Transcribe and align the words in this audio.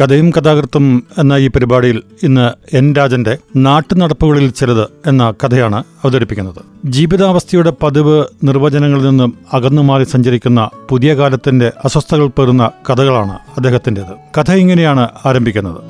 കഥയും 0.00 0.30
കഥാകൃത്തും 0.30 1.04
എന്ന 1.18 1.32
ഈ 1.32 1.48
പരിപാടിയിൽ 1.48 2.02
ഇന്ന് 2.22 2.76
എൻ 2.76 2.94
രാജന്റെ 2.94 3.38
നാട്ടുനടപ്പുകളിൽ 3.56 4.50
ചിലത് 4.50 4.88
എന്ന 5.06 5.30
കഥയാണ് 5.30 5.84
അവതരിപ്പിക്കുന്നത്. 6.04 6.60
ജീവിതാവസ്ഥയുടെ 6.84 7.72
പതിവ് 7.82 8.24
നിർവചനങ്ങളിൽ 8.44 9.04
നിന്നും 9.04 9.38
അകന്നു 9.52 9.82
മാറി 9.82 10.04
സഞ്ചരിക്കുന്ന 10.04 10.70
പുതിയ 10.88 11.14
കാലത്തിന്റെ 11.14 11.72
അസ്വസ്ഥകൾ 11.84 12.26
പേറുന്ന 12.26 12.70
കഥകളാണ് 12.90 13.32
അദ്ദേഹത്തിന്റെത് 13.32 14.14
കഥ 14.38 14.52
ഇങ്ങനെയാണ് 14.52 15.08
ആരംഭിക്കുന്നത്. 15.26 15.80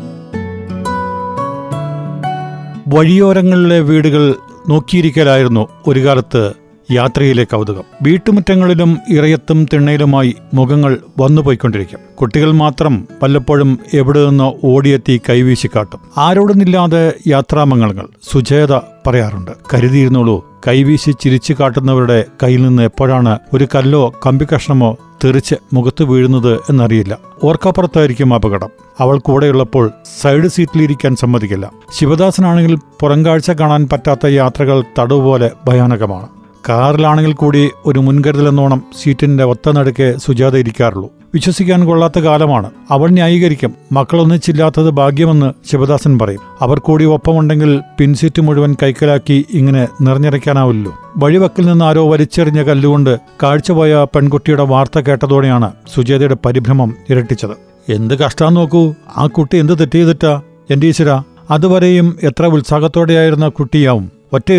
വഴിയോരങ്ങളിലെ 2.89 3.81
വീടുകൾ 3.81 4.35
നോക്കിയിരിക്കലായിരുന്നു 4.69 5.69
ഒരു 5.87 6.01
കാലത്ത് 6.05 6.62
യാത്രയിലെ 6.93 7.45
കൗതുകം. 7.45 7.85
വീട്ടുമുറ്റങ്ങളിലും 8.03 8.99
ഇറയത്തും 9.11 9.67
തിണ്ണയിലുമായി 9.75 10.35
മുഖങ്ങൾ 10.55 10.99
വന്നുപോയിക്കൊണ്ടിരിക്കും. 11.19 12.01
കുട്ടികൾ 12.21 12.53
മാത്രം 12.53 13.09
വല്ലപ്പോഴും 13.23 13.79
എവിടെ 13.95 14.27
നിന്നോ 14.27 14.55
ഓടിയെത്തി 14.65 15.21
കൈവീശി 15.29 15.67
കാട്ടും 15.67 16.01
ആരോടുന്നില്ലാതെ 16.19 17.13
യാത്രാമംഗളങ്ങൾ 17.27 18.07
സുജേത 18.33 18.77
പറയാറുണ്ട്. 18.77 19.51
കരുതിയിരുന്നുള്ളൂ 19.75 20.61
കൈവീശി 20.69 21.11
ചിരിച്ചു 21.11 21.55
കാട്ടുന്നവരുടെ 21.61 22.25
കയ്യിൽ 22.43 22.63
നിന്ന് 22.63 22.83
എപ്പോഴാണ് 22.83 23.39
ഒരു 23.53 23.69
കല്ലോ 23.75 24.15
കമ്പിക്കഷ്ണമോ 24.27 24.97
തെറിച്ച് 25.25 25.55
മുഖത്ത് 25.73 26.03
വീഴുന്നത് 26.03 26.61
എന്നറിയില്ല. 26.71 27.19
ഓർക്കപ്പുറത്തായിരിക്കും 27.45 28.35
അപകടം. 28.35 28.69
അവൾ 29.01 29.19
കൂടെയുള്ളപ്പോൾ 29.19 29.91
സൈഡ് 30.21 30.49
സീറ്റിലിരിക്കാൻ 30.49 31.17
സമ്മതിക്കില്ല. 31.17 31.71
ശിവദാസനാണെങ്കിൽ 31.99 32.79
പുറംകാഴ്ച 33.01 33.51
കാണാൻ 33.51 33.89
പറ്റാത്ത 33.93 34.27
യാത്രകൾ 34.27 34.85
തടവുപോലെ 34.99 35.51
ഭയാനകമാണ്. 35.69 36.42
കാറിലാണെങ്കിൽ 36.69 37.33
കൂടി 37.33 37.71
ഒരു 37.87 37.99
മുൻകരുതലെന്നോണം 37.99 38.83
സീറ്റിന്റെ 39.03 39.45
ഒത്ത 39.45 39.71
നടുക്കെ 39.71 40.15
സുജാത 40.19 40.57
ഇരിക്കാറുള്ളൂ. 40.57 41.13
വിശ്വസിക്കാൻ 41.35 41.87
കൊള്ളാത്ത 41.87 42.19
കാലമാണ്. 42.19 42.71
അവൾ 42.91 43.11
ന്യായീകരിക്കും. 43.11 43.75
മക്കളൊന്നിച്ചില്ലാത്തത് 43.93 44.91
ഭാഗ്യമെന്ന് 44.91 45.71
ശിവദാസൻ 45.71 46.19
പറയും. 46.19 46.41
അവർ 46.61 46.79
കൂടി 46.79 47.05
ഒപ്പമുണ്ടെങ്കിൽ 47.05 47.81
പിൻസീറ്റ് 47.99 48.43
മുഴുവൻ 48.43 48.77
കൈക്കലാക്കി 48.83 49.47
ഇങ്ങനെ 49.51 49.89
നിറഞ്ഞിറയ്ക്കാനാവില്ലോ 50.01 50.93
വഴിവക്കിൽ 51.17 51.67
നിന്ന് 51.67 51.85
ആരോ 51.85 52.11
വലിച്ചെറിഞ്ഞ 52.11 52.63
കല്ലുകൊണ്ട് 52.63 53.19
കാഴ്ചപോയ 53.43 54.07
പെൺകുട്ടിയുടെ 54.15 54.63
വാർത്ത 54.63 54.99
കേട്ടതോടെയാണ് 54.99 55.73
സുജാതയുടെ 55.95 56.37
പരിഭ്രമം 56.47 56.95
ഇരട്ടിച്ചത്. 57.11 57.93
എന്ത് 57.93 58.19
കഷ്ടാന്ന് 58.19 58.61
നോക്കൂ. 58.61 58.95
ആ 59.17 59.27
കുട്ടി 59.27 59.57
എന്ത് 59.57 59.79
തെറ്റ് 59.79 59.93
ചെയ്തിട്ടാ? 59.93 60.43
എന്റെ 60.71 60.87
ഈശ്വര 60.87 61.23
അതുവരെയും 61.51 62.17
എത്ര 62.23 62.47
ഉത്സാഹത്തോടെയായിരുന്ന 62.47 63.49
കുട്ടിയാവും. 63.49 64.22
ഒറ്റ 64.33 64.53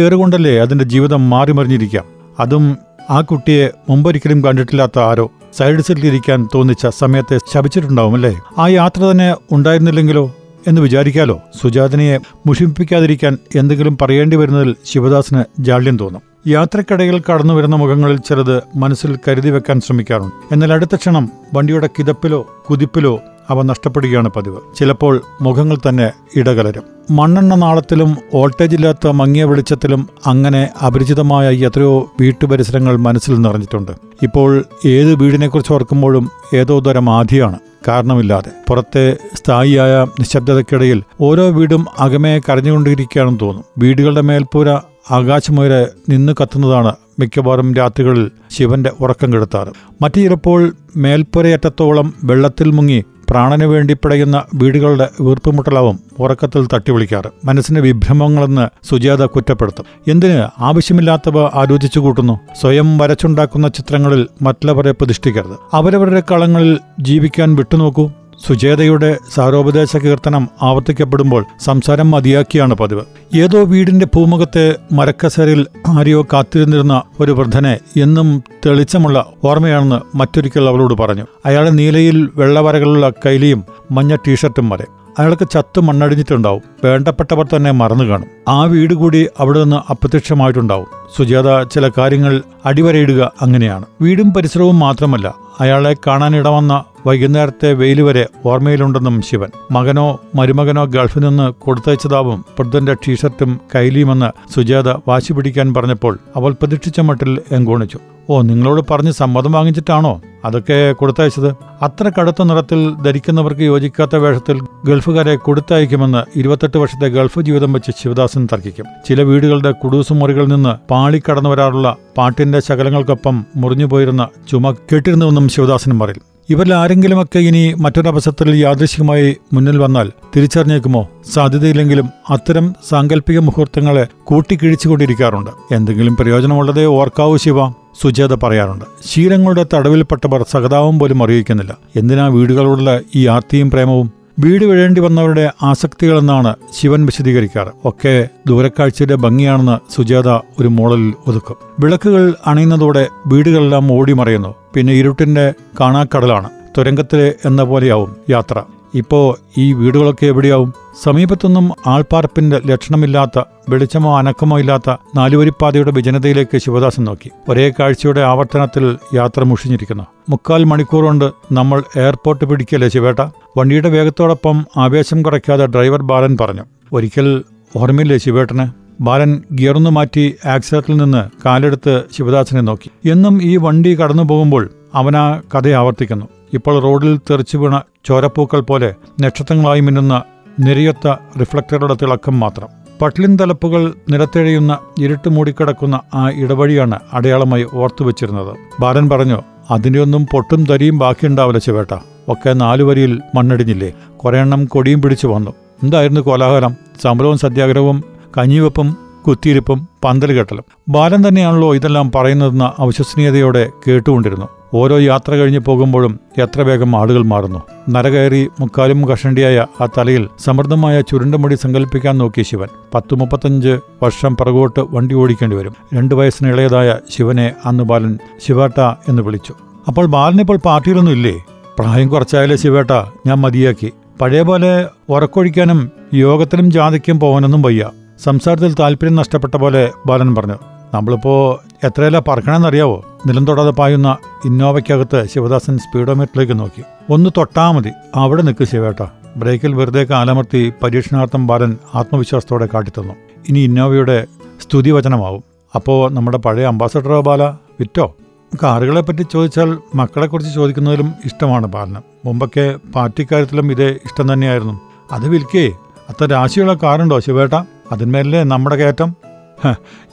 അതിന്റെ 0.61 0.85
ജീവിതം 0.85 1.29
മാറിമറിഞ്ഞിരിക്കാം? 1.29 2.05
അതും 2.39 2.77
ആ 3.09 3.21
കുട്ടിയെ 3.21 3.69
മുമ്പൊരിക്കലും 3.89 4.43
കണ്ടിട്ടില്ലാത്ത 4.43 4.99
ആരോ 4.99 5.31
സൈഡ് 5.57 5.79
സീറ്റിലിരിക്കാൻ 5.79 6.47
തോന്നിച്ച 6.55 6.87
സമയത്തെ 6.87 7.39
ശപിച്ചിട്ടുണ്ടാവും 7.53 8.15
അല്ലേ? 8.15 8.39
ആ 8.57 8.67
യാത്ര 8.67 9.01
തന്നെ 9.01 9.35
ഉണ്ടായിരുന്നില്ലെങ്കിലോ 9.51 10.35
എന്ന് 10.67 10.81
വിചാരിക്കാലോ? 10.81 11.41
സുജാതനയെ 11.61 12.17
മുഷിപ്പിക്കാതിരിക്കാൻ 12.47 13.37
എന്തെങ്കിലും 13.55 13.97
പറയേണ്ടി 14.01 14.35
വരുന്നതിൽ 14.35 14.75
ശിവദാസിന് 14.85 15.43
ജാള്യം 15.59 15.99
തോന്നും. 15.99 16.21
യാത്രക്കിടയിൽ 16.47 17.23
കടന്നു 17.29 17.53
വരുന്ന 17.53 17.75
മുഖങ്ങളിൽ 17.75 18.17
ചിലത് 18.17 18.63
മനസ്സിൽ 18.75 19.19
കരുതി 19.27 19.49
വെക്കാൻ 19.49 19.81
ശ്രമിക്കാറുണ്ട്. 19.81 20.53
എന്നാൽ 20.53 20.73
അടുത്ത 20.73 20.95
ക്ഷണം 20.95 21.29
വണ്ടിയുടെ 21.53 21.89
കിതപ്പിലോ 21.99 22.47
കുതിപ്പിലോ 22.69 23.19
അവ 23.49 23.61
നഷ്ടപ്പെടുകയാണ് 23.61 24.29
പതിവ്. 24.29 24.57
ചിലപ്പോൾ 24.77 25.21
മുഖങ്ങൾ 25.41 25.77
തന്നെ 25.89 26.11
ഇടകലരും. 26.35 26.83
മണ്ണെണ്ണ 27.11 27.55
നാളത്തിലും 27.55 28.17
വോൾട്ടേജ് 28.33 28.75
ഇല്ലാത്ത 28.75 29.07
മങ്ങിയ 29.07 29.43
വെളിച്ചത്തിലും 29.43 30.09
അങ്ങനെ 30.25 30.69
അപരിചിതമായ 30.85 31.51
എത്രയോ 31.51 32.11
വീട്ടുപരിസരങ്ങൾ 32.21 32.97
മനസ്സിൽ 32.97 33.41
നിറഞ്ഞിട്ടുണ്ട്. 33.41 33.91
ഇപ്പോൾ 34.23 34.63
ഏത് 34.85 35.15
വീടിനെക്കുറിച്ച് 35.15 35.73
ഓർക്കുമ്പോഴും 35.73 36.31
ഏതോ 36.55 36.79
തരം 36.79 37.09
ആധിയാണ്. 37.09 37.59
കാരണമില്ലാതെ. 37.87 38.51
പുറത്തെ 38.67 39.17
സ്ഥായിയായ 39.33 40.07
നിശബ്ദതയ്ക്കിടയിൽ 40.19 41.03
ഓരോ 41.21 41.49
വീടും 41.49 41.85
അകമേ 41.99 42.39
കരഞ്ഞുകൊണ്ടിരിക്കുകയാണെന്ന് 42.39 43.39
തോന്നും. 43.39 43.65
വീടുകളുടെ 43.77 44.21
മേൽപ്പൂര 44.21 44.69
ആകാശമുയരെ 45.11 45.87
നിന്ന് 46.09 46.33
കത്തുന്നതാണ് 46.41 46.95
മിക്കവാറും 47.19 47.73
രാത്രികളിൽ 47.73 48.31
ശിവന്റെ 48.51 48.91
ഉറക്കം 48.99 49.33
കെടുത്താറ്. 49.33 49.67
മറ്റു 50.01 50.19
ചിലപ്പോൾ 50.19 50.75
മേൽപ്പുരയറ്റത്തോളം 50.95 52.13
വെള്ളത്തിൽ 52.23 52.71
മുങ്ങി 52.71 53.03
പ്രാണന് 53.29 53.63
വേണ്ടി 53.63 53.93
പിടയുന്ന 53.93 54.43
വീടുകളുടെ 54.55 55.09
വീർപ്പുമുട്ടലാവും 55.21 55.99
ഉറക്കത്തിൽ 56.19 56.67
തട്ടിവിളിക്കാറ്. 56.73 57.29
മനസ്സിന്റെ 57.45 57.81
വിഭ്രമങ്ങളെന്ന് 57.81 58.85
സുജാത 58.85 59.25
കുറ്റപ്പെടുത്തും. 59.25 59.85
എന്തിന് 60.07 60.47
ആവശ്യമില്ലാത്തവ 60.59 61.39
ആലോചിച്ചു 61.39 61.99
കൂട്ടുന്നു? 61.99 62.39
സ്വയം 62.61 62.97
വരച്ചുണ്ടാക്കുന്ന 62.97 63.67
ചിത്രങ്ങളിൽ 63.67 64.27
മറ്റുള്ളവരെ 64.41 64.91
പ്രതിഷ്ഠിക്കരുത്. 64.91 65.57
അവരവരുടെ 65.73 66.23
കളങ്ങളിൽ 66.31 66.79
ജീവിക്കാൻ 67.01 67.55
വിട്ടുനോക്കൂ. 67.55 68.11
സുജേതയുടെ 68.47 69.17
സാരോപദേശ 69.33 69.97
കീർത്തനം 69.97 70.49
ആവർത്തിക്കപ്പെടുമ്പോൾ 70.61 71.45
സംസാരം 71.59 72.11
മതിയാക്കിയാണ് 72.11 72.73
പതിവ്. 72.73 73.01
ഏതോ 73.35 73.63
വീടിന്റെ 73.63 74.05
ഭൂമുഖത്തെ 74.05 74.75
മരക്കസരിൽ 74.91 75.65
ആരെയോ 75.87 76.27
കാത്തിരുന്നിരുന്ന 76.33 77.03
ഒരു 77.19 77.31
വൃദ്ധനെ 77.31 77.79
എന്നും 77.97 78.43
തെളിച്ചമുള്ള 78.65 79.25
ഓർമ്മയാണെന്ന് 79.43 80.17
മറ്റൊരിക്കൽ 80.17 80.67
അവളോട് 80.67 80.93
പറഞ്ഞു. 80.93 81.25
അയാളെ 81.45 81.69
നീലയിൽ 81.69 82.29
വെള്ളവരകളുള്ള 82.35 83.09
കൈലിയും 83.25 83.63
മഞ്ഞ 83.91 84.15
ടീഷർട്ടും 84.15 84.69
വരെ. 84.69 84.85
അയാൾക്ക് 85.19 85.49
ചത്തു 85.49 85.81
മണ്ണടിഞ്ഞിട്ടുണ്ടാവും. 85.81 86.61
വേണ്ടപ്പെട്ടവർ 86.83 87.47
തന്നെ 87.55 87.71
മറന്നു 87.71 88.03
കാണും. 88.03 88.27
ആ 88.47 88.63
വീട് 88.63 88.93
കൂടി 88.93 89.27
അവിടെ 89.39 89.63
നിന്ന് 89.63 89.75
അപ്രത്യക്ഷമായിട്ടുണ്ടാവും. 89.75 90.87
സുജാത 91.15 91.63
ചില 91.63 91.91
കാര്യങ്ങൾ 91.97 92.43
അടിവരയിടുക 92.65 93.31
അങ്ങനെയാണ്. 93.41 93.85
വീടും 94.01 94.33
പരിസരവും 94.33 94.79
മാത്രമല്ല 94.79 95.35
അയാളെ 95.59 95.95
കാണാനിടവന്ന 96.07 96.83
വൈകുന്നേരത്തെ 97.07 97.73
വെയിൽ 97.73 98.01
വരെ 98.01 98.27
ഓർമ്മയിലുണ്ടെന്നും 98.45 99.21
ശിവൻ. 99.21 99.49
മകനോ 99.71 100.19
മരുമകനോ 100.35 100.85
ഗൾഫിൽ 100.85 101.19
നിന്ന് 101.19 101.53
കൊടുത്തയച്ചതാവും 101.53 102.45
വൃദ്ധന്റെ 102.59 102.93
ടീഷർട്ടും 102.93 103.59
കൈലിയുമെന്ന് 103.75 104.53
സുജാത 104.53 104.89
വാശി 104.89 105.33
പിടിക്കാൻ 105.33 105.73
പറഞ്ഞപ്പോൾ 105.73 106.19
അവൾ 106.35 106.53
പ്രതീക്ഷിച്ച 106.53 106.99
മട്ടിൽ 106.99 107.39
എങ്കോണിച്ചു. 107.51 107.99
ഓ 108.29 108.41
നിങ്ങളോട് 108.41 108.81
പറഞ്ഞ് 108.91 109.11
സമ്മതം 109.11 109.51
വാങ്ങിച്ചിട്ടാണോ 109.51 110.21
അതൊക്കെ 110.45 110.91
കൊടുത്തയച്ചത്? 110.91 111.55
അത്ര 111.81 112.11
കടുത്ത 112.19 112.43
നിറത്തിൽ 112.43 112.95
ധരിക്കുന്നവർക്ക് 113.05 113.61
യോജിക്കാത്ത 113.61 114.15
വേഷത്തിൽ 114.15 114.59
ഗൾഫുകാരെ 114.85 115.35
കൊടുത്തയക്കുമെന്ന് 115.35 116.39
ഇരുപത്തെട്ട് 116.39 116.77
വർഷത്തെ 116.77 117.07
ഗൾഫ് 117.07 117.39
ജീവിതം 117.39 117.73
വെച്ച് 117.73 117.91
ശിവദാസൻ 118.03 118.47
തർക്കിക്കും. 118.53 118.85
ചില 119.09 119.21
വീടുകളുടെ 119.21 119.71
കുടൂസു 119.71 120.13
മുറികളിൽ 120.13 120.47
നിന്ന് 120.47 120.89
പാളിക്കടന്നു 120.91 121.49
വരാറുള്ള 121.49 121.95
പാട്ടിന്റെ 122.17 122.59
ശകലങ്ങൾക്കൊപ്പം 122.59 123.45
മുറിഞ്ഞുപോയിരുന്ന 123.55 124.27
ചുമ 124.49 124.71
കേട്ടിരുന്നുവെന്നും 124.71 125.49
ശിവദാസനും 125.49 125.99
പറയും. 125.99 126.21
ഇവരിൽ 126.49 126.73
ആരെങ്കിലുമൊക്കെ 126.73 127.39
ഇനി 127.39 127.73
മറ്റൊരവസരത്തിൽ 127.73 128.55
യാദൃശികമായി 128.55 129.37
മുന്നിൽ 129.53 129.77
വന്നാൽ 129.77 130.11
തിരിച്ചറിഞ്ഞേക്കുമോ? 130.35 131.09
സാധ്യതയില്ലെങ്കിലും 131.33 132.09
അത്തരം 132.29 132.75
സാങ്കല്പിക 132.89 133.39
മുഹൂർത്തങ്ങളെ 133.39 134.07
കൂട്ടിക്കിഴിച്ചുകൊണ്ടിരിക്കാറുണ്ട്. 134.23 135.73
എന്തെങ്കിലും 135.73 136.15
പ്രയോജനമുള്ളതേ 136.15 136.85
ഓർക്കാവൂ 136.85 137.37
ശിവ. 137.37 137.82
സുജാത 138.01 138.33
പറയാറുണ്ട് 138.33 138.85
ശീലങ്ങളുടെ 139.07 139.65
തടവിൽപ്പെട്ടവർ 139.73 140.45
സഹതാവും 140.51 140.99
പോലും 140.99 141.23
അറിയിക്കുന്നില്ല. 141.23 141.77
എന്തിനാ 141.95 142.27
വീടുകളോടുള്ള 142.27 142.99
ഈ 143.15 143.27
ആർത്തിയും 143.27 143.71
പ്രേമവും? 143.71 144.11
വീട് 144.39 144.65
വിഴേണ്ടി 144.65 145.01
വന്നവരുടെ 145.01 145.51
ആസക്തികളെന്നാണ് 145.63 146.55
ശിവൻ 146.79 147.05
വിശദീകരിക്കാറ്. 147.05 147.67
ഒക്കെ 147.85 148.29
ദൂരക്കാഴ്ചയുടെ 148.47 149.15
ഭംഗിയാണെന്ന് 149.15 149.93
സുജാത 149.95 150.27
ഒരു 150.27 150.67
മോളലിൽ 150.67 151.13
ഒതുക്കും. 151.27 151.55
വിളക്കുകൾ 151.79 152.35
അണയുന്നതോടെ 152.45 153.07
വീടുകളെല്ലാം 153.27 153.91
ഓടി 153.91 154.13
മറയുന്നു 154.13 154.55
പിന്നെ 154.73 154.93
ഇരുട്ടിന്റെ 154.93 155.53
കാണാക്കടലാണ്. 155.79 156.49
തുരങ്കത്തിലെ 156.77 157.33
എന്ന 157.45 157.63
പോലെയാവും 157.63 158.15
യാത്ര. 158.29 158.61
ഇപ്പോ 158.95 159.37
ഈ 159.57 159.73
വീടുകളൊക്കെ 159.73 160.25
എവിടെയാവും? 160.25 160.73
സമീപത്തൊന്നും 161.03 161.71
ആൾപ്പാർപ്പിന്റെ 161.87 162.61
ലക്ഷണമില്ലാത്ത 162.65 163.43
വെളിച്ചമോ 163.69 164.17
അനക്കമോ 164.17 164.59
ഇല്ലാത്ത 164.59 164.95
നാലുവരിപ്പാതയുടെ 165.15 165.91
വിജനതയിലേക്ക് 165.91 166.57
ശിവദാസൻ 166.57 167.03
നോക്കി. 167.03 167.31
ഒരേ 167.49 167.73
കാഴ്ചയുടെ 167.79 168.21
ആവർത്തനത്തിൽ 168.21 168.97
യാത്ര 169.13 169.43
മുഷിഞ്ഞിരിക്കുന്നു. 169.43 170.03
മുക്കാൽ 170.29 170.63
മണിക്കൂർ 170.63 171.03
കൊണ്ട് 171.03 171.31
നമ്മൾ 171.51 171.83
എയർപോർട്ട് 171.97 172.45
പിടിക്കല്ലേ 172.45 172.89
ശിവേട്ട? 172.89 173.19
വണ്ടിയുടെ 173.57 173.89
വേഗത്തോടൊപ്പം 173.89 174.65
ആവേശം 174.77 175.21
കുറയ്ക്കാതെ 175.21 175.65
ഡ്രൈവർ 175.65 176.01
ബാലൻ 176.01 176.37
പറഞ്ഞു. 176.41 176.63
ഒരിക്കൽ 176.93 177.43
ഓർമ്മയില്ലേ 177.75 178.17
ശിവേട്ടന്? 178.17 178.83
ബാലൻ 179.01 179.41
ഗിയറൊന്നു 179.53 179.89
മാറ്റി 179.89 180.35
ആക്സിഡന്റിൽ 180.45 180.97
നിന്ന് 180.97 181.29
കാലെടുത്ത് 181.45 182.03
ശിവദാസനെ 182.17 182.61
നോക്കി. 182.61 183.09
എന്നും 183.11 183.43
ഈ 183.43 183.57
വണ്ടി 183.57 183.95
കടന്നു 183.95 184.23
പോകുമ്പോൾ 184.23 184.69
അവനാ 184.93 185.41
കഥ 185.55 185.67
ആവർത്തിക്കുന്നു. 185.67 186.25
ഇപ്പോൾ 186.53 186.79
റോഡിൽ 186.79 187.17
തെറിച്ചു 187.17 187.57
വീണ 187.57 187.81
ചോരപ്പൂക്കൾ 188.05 188.59
പോലെ 188.59 188.95
നക്ഷത്രങ്ങളായി 189.21 189.79
മിന്നുന്ന 189.79 190.23
നിരയൊത്ത 190.59 191.15
റിഫ്ലക്ടറുടെ 191.39 191.93
തിളക്കം 191.93 192.39
മാത്രം. 192.39 192.67
പട്ലിൻ 193.01 193.37
തലപ്പുകൾ 193.41 193.93
നിരത്തെഴിയുന്ന 194.09 194.77
ഇരുട്ട് 194.99 195.29
മൂടിക്കിടക്കുന്ന 195.29 195.99
ആ 196.13 196.29
ഇടവഴിയാണ് 196.29 196.99
അടയാളമായി 197.13 197.65
ഓർത്തുവെച്ചിരുന്നത് 197.73 198.57
ബാലൻ 198.79 199.09
പറഞ്ഞു 199.09 199.41
അതിനെയൊന്നും 199.71 200.27
പൊട്ടും 200.31 200.65
തരിയും 200.65 200.97
ബാക്കിയുണ്ടാവില്ല 200.97 201.59
ചേട്ട. 201.59 201.95
ഒക്കെ 202.27 202.53
നാലുവരിയിൽ 202.53 203.21
മണ്ണടിഞ്ഞില്ലേ? 203.35 203.93
കുറേ 204.17 204.41
എണ്ണം 204.41 204.65
കൊടിയും 204.65 205.01
പിടിച്ചു 205.01 205.27
വന്നു. 205.27 205.51
എന്തായിരുന്നു 205.83 206.21
കോലാഹലം? 206.21 206.75
സമരവും 207.01 207.37
സത്യാഗ്രഹവും 207.37 208.03
കഞ്ഞിവെപ്പും 208.37 208.97
കുത്തിയിരിപ്പും 209.27 209.87
പന്തൽ 210.03 210.37
കെട്ടലും. 210.37 210.63
ബാലൻ 210.89 211.27
തന്നെയാണല്ലോ 211.27 211.75
ഇതെല്ലാം 211.75 212.11
പറയുന്നതെന്ന 212.15 212.73
അവിശ്വസനീയതയോടെ 212.79 213.69
കേട്ടുകൊണ്ടിരുന്നു. 213.87 214.62
ഓരോ 214.73 214.99
യാത്ര 214.99 215.35
കഴിഞ്ഞു 215.35 215.59
പോകുമ്പോഴും 215.59 216.19
എത്ര 216.41 216.61
വേഗം 216.61 216.95
ആളുകൾ 216.95 217.23
മാറുന്നു. 217.23 217.59
നരകയറി 217.89 218.49
മുക്കാലും 218.59 219.07
കഷണ്ടിയായ 219.07 219.65
ആ 219.81 219.85
തലയിൽ 219.85 220.29
സമൃദ്ധമായ 220.39 221.01
ചുരുണ്ട 221.01 221.35
മുടി 221.35 221.55
സങ്കല്പിക്കാൻ 221.55 222.17
നോക്കി 222.17 222.41
ശിവൻ. 222.41 222.67
പത്തു 222.93 223.15
മുപ്പത്തഞ്ച് 223.15 223.79
വർഷം 224.03 224.35
പിറകോട്ട് 224.35 224.79
വണ്ടി 224.79 225.15
ഓടിക്കേണ്ടി 225.15 225.57
വരും. 225.57 225.75
രണ്ടു 225.93 226.15
വയസ്സിന് 226.15 226.49
ഇളയതായ 226.49 226.95
ശിവനെ 227.09 227.53
അന്ന് 227.65 227.83
ബാലൻ 227.83 228.17
ശിവേട്ട 228.47 228.81
എന്ന് 228.81 229.21
വിളിച്ചു. 229.21 229.53
അപ്പോൾ 229.87 230.05
ബാലനിപ്പോൾ 230.05 230.57
പാർട്ടിയിലൊന്നും 230.57 231.11
ഇല്ലേ? 231.11 231.43
പ്രായം 231.79 232.07
കുറച്ചായാലേ 232.07 232.55
ശിവേട്ട 232.55 232.91
ഞാൻ 233.27 233.37
മതിയാക്കി. 233.37 233.91
പഴയ 234.21 234.41
പോലെ 234.41 234.85
ഉറക്കൊഴിക്കാനും 235.09 235.91
യോഗത്തിനും 236.13 236.71
ജാതിക്കും 236.71 237.19
പോകാനൊന്നും 237.19 237.61
വയ്യ. 237.61 237.89
സംസാരത്തിൽ 238.23 238.73
താല്പര്യം 238.73 239.15
നഷ്ടപ്പെട്ട 239.15 239.55
പോലെ 239.55 239.91
ബാലൻ 240.05 240.35
പറഞ്ഞു. 240.35 240.57
നമ്മളിപ്പോ 240.93 241.61
എത്രയല്ല 241.83 242.19
പറക്കണമെന്നറിയാവോ? 242.19 243.19
നിലം 243.27 243.47
തൊടാതെ 243.47 243.71
പായുന്ന 243.71 244.17
ഇന്നോവയ്ക്കകത്ത് 244.45 245.27
ശിവദാസൻ 245.33 245.77
സ്പീഡോമീറ്ററിലേക്ക് 245.77 246.59
നോക്കി. 246.59 246.83
ഒന്ന് 247.13 247.29
തൊട്ടാ 247.37 247.71
മതി. 247.71 247.91
അവിടെ 248.15 248.41
നിൽക്ക് 248.41 248.63
ശിവേട്ട. 248.63 249.05
ബ്രേക്കിൽ 249.37 249.73
വെറുതെ 249.73 250.03
കാലമർത്തി 250.03 250.73
പരീക്ഷണാർത്ഥം 250.83 251.47
ബാലൻ 251.47 251.77
ആത്മവിശ്വാസത്തോടെ 251.95 252.67
കാട്ടിത്തന്നു. 252.73 253.13
ഇനി 253.49 253.59
ഇന്നോവയുടെ 253.59 254.27
സ്തുതിവചനമാവും. 254.61 255.43
അപ്പോൾ 255.75 256.11
നമ്മുടെ 256.11 256.37
പഴയ 256.37 256.65
അംബാസഡറോ 256.65 257.21
ബാല? 257.21 257.43
വിറ്റോ? 257.51 258.15
കാറുകളെ 258.63 259.01
പറ്റി 259.01 259.25
ചോദിച്ചാൽ 259.33 259.77
മക്കളെക്കുറിച്ച് 259.95 260.55
ചോദിക്കുന്നതിലും 260.55 261.13
ഇഷ്ടമാണ് 261.25 261.67
ബാലന്. 261.67 261.95
മുമ്പൊക്കെ 262.25 262.75
പാർട്ടിക്കാര്യത്തിലും 262.95 263.71
ഇതേ 263.71 263.89
ഇഷ്ടം 263.89 264.33
തന്നെയായിരുന്നു. 264.33 264.81
അത് 265.11 265.27
വിൽക്കേ. 265.27 265.71
അത്ര 266.09 266.25
രാശിയുള്ള 266.25 266.73
കാറുണ്ടോ 266.73 267.19
ശിവേട്ട? 267.19 267.53
അതിന്മേലെ 267.91 268.43
നമ്മുടെ 268.43 268.75
കയറ്റം? 268.75 269.15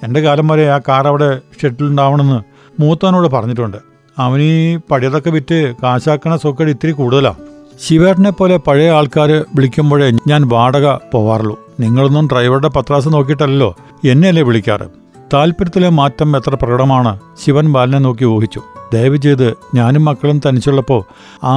എന്റെ 0.04 0.20
കാലം 0.20 0.48
വരെ 0.48 0.70
ആ 0.70 0.78
കാർ 0.78 1.08
അവിടെ 1.08 1.40
ഷെഡിലുണ്ടാവണമെന്ന് 1.62 2.40
മൂത്തവനോട് 2.82 3.28
പറഞ്ഞിട്ടുണ്ട്. 3.28 3.76
അവനീ 4.18 4.76
പഴയതൊക്കെ 4.76 5.30
വിറ്റ് 5.30 5.74
കാശാക്കണ 5.82 6.36
സൊക്കടി 6.36 6.70
ഇത്തിരി 6.70 6.92
കൂടുതലാണ് 6.92 7.36
ശിവേട്ടനെ 7.86 8.30
പോലെ 8.30 8.56
പഴയ 8.56 8.90
ആൾക്കാർ 8.90 9.30
വിളിക്കുമ്പോഴേ 9.30 10.10
ഞാൻ 10.28 10.48
വാടക 10.48 10.96
പോവാറുള്ളൂ. 11.12 11.60
നിങ്ങളൊന്നും 11.80 12.28
ഡ്രൈവറുടെ 12.32 12.68
പത്രാസ് 12.68 13.08
നോക്കിയിട്ടല്ലോ 13.08 13.76
എന്നെയല്ലേ 14.04 14.42
വിളിക്കാറ്? 14.42 14.86
താല്പര്യത്തിലെ 15.34 15.88
മാറ്റം 15.88 16.36
എത്ര 16.36 16.54
പ്രകടമാണ് 16.54 17.20
ശിവൻ 17.44 17.72
ബാലനെ 17.72 17.98
നോക്കി 17.98 18.24
ഊഹിച്ചു. 18.24 18.62
ദയവ് 18.92 19.16
ചെയ്ത് 19.16 19.54
ഞാനും 19.74 20.04
മക്കളും 20.04 20.40
തനിച്ചുള്ളപ്പോൾ 20.46 21.04
ആ 21.44 21.54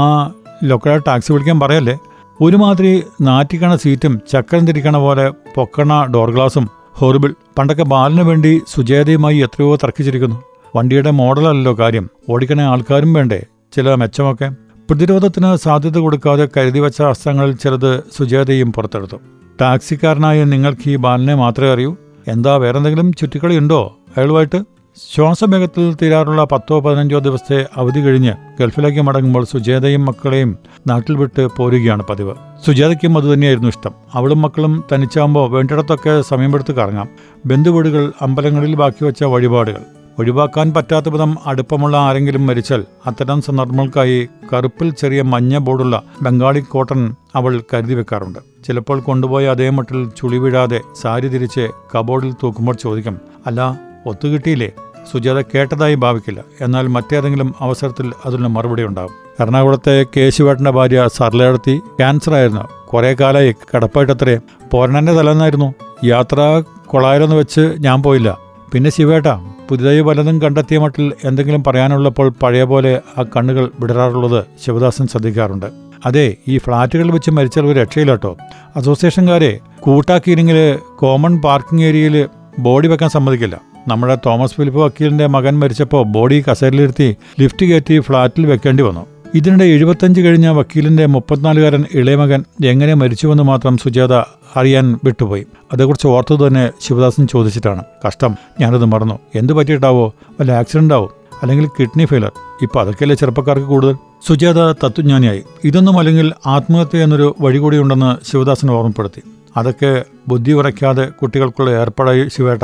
ലൊക്കൽ 0.63 1.01
ടാക്സി 1.07 1.33
വിളിക്കാൻ 1.33 1.59
പറയല്ലേ? 1.59 1.97
ഒരുമാതിരി 2.41 3.03
നാറ്റിക്കണ 3.21 3.75
സീറ്റും 3.75 4.21
ചക്രം 4.33 4.67
തിരിക്കണ 4.67 4.97
പോലെ 4.97 5.29
പൊക്കണ 5.55 6.11
ഡോർ 6.15 6.31
ഗ്ലാസും 6.31 6.69
ഹോറിബിൾ 6.95 7.35
പണ്ടൊക്കെ 7.57 7.83
ബാലിന് 7.83 8.21
വേണ്ടി 8.21 8.61
സുജേതയുമായി 8.67 9.37
എത്രയോ 9.37 9.75
തർക്കിച്ചിരിക്കുന്നു. 9.75 10.43
വണ്ടിയുടെ 10.75 11.11
മോഡലല്ലോ 11.11 11.77
കാര്യം. 11.79 12.09
ഓടിക്കണ 12.29 12.61
ആൾക്കാരും 12.61 13.13
വേണ്ടേ? 13.13 13.45
ചില 13.75 13.95
മെച്ചമൊക്കെ. 13.95 14.51
പ്രതിരോധത്തിന് 14.89 15.55
സാധ്യത 15.55 15.97
കൊടുക്കാതെ 15.97 16.49
കരുതി 16.57 16.79
വച്ച 16.79 17.01
അസ്ത്രങ്ങളിൽ 17.01 17.55
ചിലത് 17.55 18.03
സുജേതയും 18.17 18.73
പുറത്തെടുത്തു. 18.73 19.17
ടാക്സിക്കാരനായ 19.61 20.43
നിങ്ങൾക്ക് 20.43 20.89
ഈ 20.89 20.95
ബാലിനെ 20.95 21.35
മാത്രമേ 21.35 21.73
അറിയൂ. 21.73 21.95
എന്താ 22.27 22.55
വേറെന്തെങ്കിലും 22.55 23.13
ചുറ്റിക്കളിയുണ്ടോ 23.13 23.97
അയാളുമായിട്ട് 24.17 24.72
ശ്വാസവേഗത്തിൽ 24.97 25.97
തീരാറുള്ള 26.01 26.43
പത്തോ 26.43 26.79
പതിനഞ്ചോ 26.79 27.19
ദിവസത്തെ 27.19 27.65
അവധി 27.77 27.99
കഴിഞ്ഞ് 27.99 28.33
ഗൾഫിലേക്ക് 28.59 29.01
മടങ്ങുമ്പോൾ 29.01 29.43
സുജേതയും 29.43 30.05
മക്കളെയും 30.05 30.57
നാട്ടിൽ 30.87 31.15
വിട്ട് 31.17 31.47
പോരുകയാണ് 31.57 32.03
പതിവ്. 32.03 32.35
സുജേതയ്ക്കും 32.65 33.17
അതുതന്നെയായിരുന്നു 33.17 33.69
ഇഷ്ടം. 33.69 33.91
അവളും 34.13 34.41
മക്കളും 34.41 34.83
തനിച്ചാകുമ്പോൾ 34.91 35.49
വേണ്ടിടത്തൊക്കെ 35.49 36.21
സമയമെടുത്ത് 36.21 36.71
കറങ്ങാം. 36.71 37.09
ബന്ധുവീടുകൾ 37.45 38.13
അമ്പലങ്ങളിൽ 38.21 38.75
ബാക്കി 38.75 39.05
വെച്ച 39.05 39.23
വഴിപാടുകൾ. 39.23 39.81
ഒഴിവാക്കാൻ 40.19 40.73
പറ്റാത്ത 40.73 41.09
വിധം 41.09 41.37
അടുപ്പമുള്ള 41.45 41.97
ആരെങ്കിലും 41.97 42.47
മരിച്ചാൽ 42.47 42.85
അത്തരം 43.05 43.41
സന്ദർഭങ്ങൾക്കായി 43.41 44.27
കറുപ്പിൽ 44.53 44.89
ചെറിയ 44.89 45.21
മഞ്ഞ 45.21 45.57
ബോർഡുള്ള 45.57 46.03
ബംഗാളി 46.21 46.59
കോട്ടൺ 46.59 47.15
അവൾ 47.35 47.61
കരുതി 47.73 47.93
വെക്കാറുണ്ട്. 47.93 48.39
ചിലപ്പോൾ 48.67 48.99
കൊണ്ടുപോയ 48.99 49.47
അതേ 49.47 49.69
മട്ടിൽ 49.69 50.09
ചുളി 50.17 50.37
വീഴാതെ 50.37 50.81
സാരി 51.01 51.27
തിരിച്ച് 51.27 51.69
കബോർഡിൽ 51.95 52.33
തൂക്കുമ്പോൾ 52.33 52.75
ചോദിക്കും 52.75 53.21
അല്ല 53.47 53.79
ഒത്തുകിട്ടിയില്ലേ 54.07 54.71
സുജാത 55.11 55.41
കേട്ടതായി 55.41 55.95
ഭാവിക്കില്ല. 55.95 56.43
എന്നാൽ 56.61 56.87
മറ്റേതെങ്കിലും 56.87 57.55
അവസരത്തിൽ 57.61 58.13
അതിന് 58.25 58.47
മറുപടി 58.47 58.83
ഉണ്ടാകും. 58.83 59.11
എറണാകുളത്തെ 59.39 60.05
കേശുവേട്ടന്റെ 60.17 60.71
ഭാര്യ 60.71 61.07
സർലയിടത്തി 61.17 61.77
ക്യാൻസർ 61.77 62.33
ആയിരുന്നു 62.33 62.87
കുറെ 62.87 63.15
കാലമായി 63.21 63.51
കിടപ്പായിട്ടത്രേ 63.51 64.39
പോരണന്റെ 64.71 65.13
തലേന്നായിരുന്നു. 65.13 65.73
യാത്ര 66.03 66.63
കൊളായിലെന്ന് 66.85 67.35
വെച്ച് 67.35 67.75
ഞാൻ 67.79 68.03
പോയില്ല. 68.03 68.37
പിന്നെ 68.71 68.89
ശിവേട്ട 68.91 69.25
പുതിയതായി 69.69 69.99
വലതും 69.99 70.41
കണ്ടെത്തിയ 70.41 70.77
മട്ടിൽ 70.77 71.13
എന്തെങ്കിലും 71.23 71.63
പറയാനുള്ളപ്പോൾ 71.63 72.29
പഴയ 72.29 72.63
പോലെ 72.63 73.01
ആ 73.17 73.23
കണ്ണുകൾ 73.23 73.71
വിടരാറുള്ളത് 73.79 74.45
ശിവദാസൻ 74.65 75.07
ശ്രദ്ധിക്കാറുണ്ട്. 75.07 75.65
അതെ 76.05 76.35
ഈ 76.47 76.57
ഫ്ളാറ്റുകളിൽ 76.57 77.11
വെച്ച് 77.11 77.31
മരിച്ചാൽ 77.31 77.65
ഒരു 77.65 77.79
രക്ഷയില്ലാട്ടോ. 77.79 78.37
അസോസിയേഷൻകാരെ 78.75 79.59
കൂട്ടാക്കിയില്ലെങ്കിൽ 79.79 80.79
കോമൺ 80.95 81.41
പാർക്കിംഗ് 81.41 81.83
ഏരിയയിൽ 81.83 82.29
ബോഡി 82.59 82.87
വെക്കാൻ 82.87 83.09
സമ്മതിക്കില്ല. 83.09 83.72
നമ്മുടെ 83.87 84.17
തോമസ് 84.25 84.53
ഫിലിപ്പ് 84.53 84.79
വക്കീലിന്റെ 84.79 85.27
മകൻ 85.27 85.59
മരിച്ചപ്പോൾ 85.59 86.03
ബോഡി 86.03 86.43
കസേരയിലിരുത്തി 86.51 87.15
ലിഫ്റ്റ് 87.41 87.65
കയറ്റി 87.65 87.99
ഫ്ളാറ്റിൽ 87.99 88.45
വെക്കേണ്ടി 88.45 88.83
വന്നു. 88.83 89.05
ഇതിനിടെ 89.35 89.63
എഴുപത്തഞ്ച് 89.63 90.21
കഴിഞ്ഞ 90.21 90.47
വക്കീലിന്റെ 90.47 91.05
മുപ്പത്തിനാലുകാരൻ 91.05 91.85
ഇളയമകൻ 91.93 92.45
എങ്ങനെ 92.65 92.93
മരിച്ചുവെന്ന് 92.93 93.43
മാത്രം 93.43 93.77
സുജാത 93.77 94.13
അറിയാൻ 94.55 94.99
വിട്ടുപോയി. 95.03 95.45
അതേക്കുറിച്ച് 95.73 96.07
ഓർത്തത് 96.07 96.47
തന്നെ 96.47 96.71
ശിവദാസൻ 96.81 97.27
ചോദിച്ചിട്ടാണ്. 97.27 97.83
കഷ്ടം. 98.07 98.35
ഞാനത് 98.61 98.85
മറന്നു. 98.85 99.19
എന്ത് 99.35 99.53
പറ്റിയിട്ടാവോ? 99.53 100.13
വല്ല 100.39 100.51
ആക്സിഡന്റ് 100.51 100.93
ആവും? 100.93 101.09
അല്ലെങ്കിൽ 101.41 101.67
കിഡ്നി 101.67 102.05
ഫെയിലർ 102.05 102.31
ഇപ്പൊ 102.61 102.81
അതൊക്കെയല്ലേ 102.81 103.15
ചെറുപ്പക്കാർക്ക് 103.15 103.65
കൂടുതൽ? 103.65 103.95
സുജാത 104.27 104.71
തത്വജ്ഞാനിയായി. 104.71 105.43
ഇതൊന്നും 105.63 105.99
അല്ലെങ്കിൽ 105.99 106.33
ആത്മഹത്യ 106.45 106.97
എന്നൊരു 106.97 107.35
വഴി 107.41 107.57
കൂടിയുണ്ടെന്ന് 107.57 108.31
ശിവദാസൻ 108.31 108.71
ഓർമ്മപ്പെടുത്തി. 108.71 109.21
അതൊക്കെ 109.57 110.05
ബുദ്ധി 110.27 110.51
ഉറയ്ക്കാതെ 110.51 111.05
കുട്ടികൾക്കുള്ള 111.05 111.71
ഏർപ്പാടായി 111.71 112.27
ശിവേട്ട. 112.27 112.63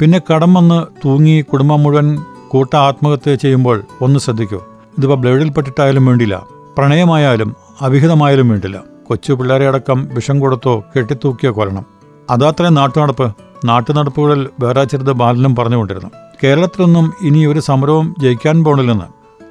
പിന്നെ 0.00 0.20
കടം 0.32 0.54
വന്ന് 0.54 0.84
തൂങ്ങി 1.04 1.40
കുടുംബം 1.40 1.82
മുഴുവൻ 1.82 2.18
കൂട്ട 2.48 2.76
ആത്മഹത്യ 2.76 3.34
ചെയ്യുമ്പോൾ 3.34 3.82
ഒന്ന് 4.00 4.20
ശ്രദ്ധിക്കൂ. 4.20 4.62
ഇതിപ്പോൾ 4.98 5.14
ബ്ലഡിൽ 5.14 5.48
പെട്ടിട്ടായാലും 5.48 6.06
വേണ്ടില്ല. 6.06 6.46
പ്രണയമായാലും 6.78 7.56
അവിഹിതമായാലും 7.80 8.48
വേണ്ടില്ല. 8.48 8.82
കൊച്ചു 9.06 9.32
പിള്ളേരെ 9.32 9.68
അടക്കം 9.68 10.08
വിഷം 10.14 10.40
കൊടുത്തോ 10.40 10.84
കെട്ടിത്തൂക്കിയോ 10.96 11.52
കൊല്ലണം. 11.52 11.86
അതാത്രേ 12.30 12.68
നാട്ടുനടപ്പ് 12.68 13.34
നാട്ടുനടപ്പുകളിൽ 13.64 14.48
വേറെ 14.60 14.84
ചെറുത് 14.84 15.12
ബാലനും 15.12 15.56
പറഞ്ഞുകൊണ്ടിരുന്നു. 15.56 16.10
കേരളത്തിലൊന്നും 16.44 17.12
ഇനി 17.22 17.46
ഒരു 17.46 17.60
സമരവും 17.60 18.14
ജയിക്കാൻ 18.18 18.64
പോണില്ലെന്ന്. 18.64 19.04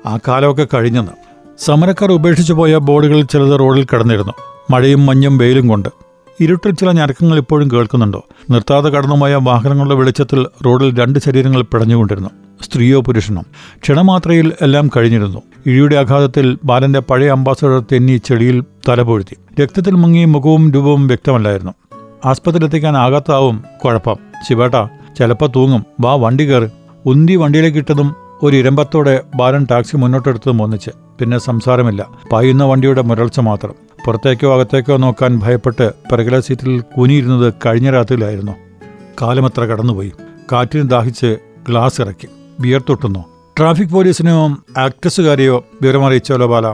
ആ 0.08 0.20
കാലമൊക്കെ 0.27 0.68
കഴിഞ്ഞെന്ന്. 0.74 1.12
സമരക്കാർ 1.65 2.12
ഉപേക്ഷിച്ചു 2.12 2.53
പോയ 2.53 2.77
ബോർഡുകളിൽ 2.77 3.25
ചിലത് 3.25 3.60
റോഡിൽ 3.60 3.84
കിടന്നിരുന്നു. 3.84 4.34
മഴയും 4.72 5.06
മഞ്ഞും 5.06 5.38
വെയിലും 5.38 5.68
കൊണ്ട്. 5.68 5.89
ഇരുട്ടിൽ 6.40 6.72
ചില 6.72 6.92
ഞരക്കങ്ങൾ 6.92 7.38
ഇപ്പോഴും 7.38 7.72
കേൾക്കുന്നുണ്ടോ? 7.72 8.25
നിർത്താതെ 8.50 8.90
കടന്നുപോയ 8.90 9.36
വാഹനങ്ങളുടെ 9.36 9.96
വെളിച്ചത്തിൽ 9.96 10.48
റോഡിൽ 10.66 11.02
രണ്ട് 11.02 11.20
ശരീരങ്ങൾ 11.20 11.62
പിടഞ്ഞുകൊണ്ടിരുന്നു. 11.62 12.30
സ്ത്രീയോ 12.62 13.02
പുരുഷനോ? 13.02 13.44
ക്ഷണമാത്രയിൽ 13.82 14.54
എല്ലാം 14.62 14.90
കഴിഞ്ഞിരുന്നു. 14.98 15.42
ഇഴിയുടെ 15.66 15.96
ആഘാതത്തിൽ 15.96 16.58
ബാലന്റെ 16.63 17.00
പഴയ 17.00 17.32
അംബാസഡർ 17.32 17.80
തെന്നി 17.80 18.22
ചെടിയിൽ 18.25 18.63
തലപൊഴുത്തി. 18.90 19.62
രക്തത്തിൽ 19.62 19.92
മുങ്ങി 19.92 20.25
മുഖവും 20.25 20.72
രൂപവും 20.72 21.08
വ്യക്തമല്ലായിരുന്നു. 21.08 21.72
ആസ്പത്രിയിലെത്തിക്കാനാകാത്താവും 22.25 23.63
കുഴപ്പം. 23.86 24.16
ശിവേട്ട 24.50 24.88
ചിലപ്പോൾ 25.18 25.50
തൂങ്ങും. 25.56 25.86
വാ 26.00 26.13
വണ്ടി 26.13 26.46
കയറി. 26.46 26.68
ഉന്തി 27.06 27.36
വണ്ടിയിലേക്ക് 27.36 27.78
ഇട്ടതും 27.78 28.16
ഒരു 28.44 28.58
ഇരമ്പത്തോടെ 28.58 29.22
ബാലൻ 29.36 29.68
ടാക്സി 29.72 29.98
മുന്നോട്ടെടുത്തതും 29.98 30.62
ഒന്നിച്ച്. 30.62 30.90
പിന്നെ 31.20 31.38
സംസാരമില്ല. 31.38 32.08
പായുന്ന 32.32 32.63
വണ്ടിയുടെ 32.63 33.02
മുരൾച്ച 33.02 33.40
മാത്രം. 33.40 33.92
പുറത്തേക്കോ 34.05 34.53
അകത്തേക്കോ 34.53 34.98
നോക്കാൻ 34.98 35.39
ഭയപ്പെട്ട് 35.43 35.91
പിറകിലെ 36.12 36.39
സീറ്റിൽ 36.39 36.83
കുനിയിരുന്നത് 36.98 37.53
കഴിഞ്ഞ 37.65 37.91
രാത്രിയിലായിരുന്നു. 37.91 38.51
കാലമത്ര 39.22 39.62
കടന്നുപോയി. 39.62 40.12
കാറ്റിന് 40.51 40.89
ദാഹിച്ച് 40.89 41.38
ഗ്ലാസ് 41.69 42.01
ഇറക്കി. 42.01 42.27
ബിയർ 42.60 42.83
തൊട്ടുന്നു. 42.89 43.25
ട്രാഫിക് 43.60 43.89
പോലീസിനെയോ 43.89 44.57
ആക്ട്രസുകാരെയോ 44.77 45.65
വിവരമറിയിച്ചാലോ 45.81 46.48
ബാല. 46.48 46.67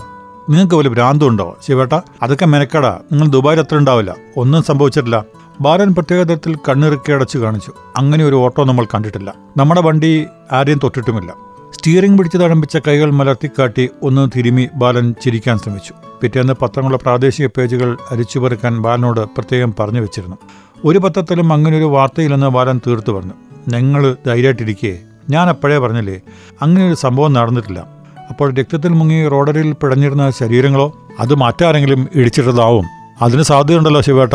നിങ്ങൾക്ക് 0.50 0.76
വല്ല 0.76 0.90
ഭ്രാന്തുണ്ടോ? 0.90 1.58
ശിവേട്ട 1.68 2.00
അതൊക്കെ 2.22 2.46
മെനക്കടാ. 2.46 3.00
നിങ്ങൾ 3.12 3.28
ദുബായിൽ 3.28 3.60
അത്ര 3.60 3.78
ഉണ്ടാവില്ല. 3.78 4.16
ഒന്നും 4.38 4.64
സംഭവിച്ചിട്ടില്ല. 4.64 5.26
ബാലൻ 5.62 5.94
പ്രത്യേക 5.94 6.24
തരത്തിൽ 6.24 6.56
കണ്ണിറുക്കി 6.56 7.12
അടച്ചു 7.12 7.38
കാണിച്ചു. 7.38 7.74
അങ്ങനെ 7.98 8.26
ഒരു 8.26 8.36
ഓട്ടോ 8.36 8.64
നമ്മൾ 8.64 8.86
കണ്ടിട്ടില്ല. 8.86 9.34
നമ്മുടെ 9.58 9.82
വണ്ടി 9.82 10.26
ആരെയും 10.52 10.80
തൊട്ടിട്ടുമില്ല. 10.84 11.34
സ്റ്റിയറിംഗ് 11.80 12.18
പിടിച്ച് 12.18 12.38
തഴമ്പിച്ച 12.38 12.78
കൈകൾ 12.78 13.12
മലർത്തിക്കാട്ടി 13.12 13.90
ഒന്ന് 14.04 14.30
തിരുമി 14.36 14.70
ബാലൻ 14.74 15.16
ചിരിക്കാൻ 15.24 15.58
ശ്രമിച്ചു. 15.60 15.94
പിറ്റേന്ന് 16.22 16.54
പത്രങ്ങളുടെ 16.54 16.98
പ്രാദേശിക 16.98 17.48
പേജുകൾ 17.48 17.98
അരിച്ചുപെറുക്കാൻ 18.12 18.82
ബാലനോട് 18.82 19.20
പ്രത്യേകം 19.20 19.74
പറഞ്ഞു 19.80 20.02
വെച്ചിരുന്നു. 20.02 20.38
ഒരു 20.86 21.00
പത്രത്തിലും 21.00 21.54
അങ്ങനെ 21.54 21.78
ഒരു 21.78 21.84
വാർത്തയില്ലെന്ന് 21.84 22.48
ബാലൻ 22.48 22.82
തീർത്തു 22.88 23.12
പറഞ്ഞു. 23.12 23.34
ഞങ്ങൾ 23.68 24.16
ധൈര്യമായിട്ടിരിക്കേ. 24.28 25.00
ഞാൻ 25.30 25.50
അപ്പോഴേ 25.50 25.78
പറഞ്ഞില്ലേ 25.78 26.22
അങ്ങനെ 26.62 26.88
ഒരു 26.88 26.94
സംഭവം 26.94 27.34
നടന്നിട്ടില്ല. 27.34 27.80
അപ്പോൾ 28.30 28.56
രക്തത്തിൽ 28.56 28.90
മുങ്ങി 28.90 29.28
റോഡരിൽ 29.28 29.72
പിടഞ്ഞിരുന്ന 29.72 30.30
ശരീരങ്ങളോ 30.30 30.98
അത് 31.20 31.36
മറ്റാരെങ്കിലും 31.36 32.08
ഇടിച്ചിട്ടതാവും. 32.16 32.86
അതിന് 33.22 33.42
സാധ്യതയുണ്ടല്ലോ 33.42 34.02
ശിവേട്ട. 34.02 34.34